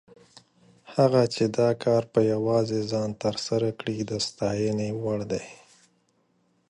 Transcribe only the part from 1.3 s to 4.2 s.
چې دا کار په یوازې ځان تر سره کړی، د